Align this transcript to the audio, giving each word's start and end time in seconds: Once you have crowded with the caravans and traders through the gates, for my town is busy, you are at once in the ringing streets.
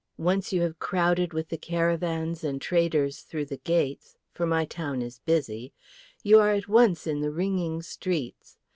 Once 0.17 0.51
you 0.51 0.61
have 0.61 0.79
crowded 0.79 1.31
with 1.31 1.49
the 1.49 1.59
caravans 1.59 2.43
and 2.43 2.59
traders 2.59 3.19
through 3.19 3.45
the 3.45 3.57
gates, 3.57 4.15
for 4.31 4.47
my 4.47 4.65
town 4.65 4.99
is 4.99 5.19
busy, 5.27 5.73
you 6.23 6.39
are 6.39 6.53
at 6.53 6.67
once 6.67 7.05
in 7.05 7.21
the 7.21 7.29
ringing 7.29 7.83
streets. 7.83 8.57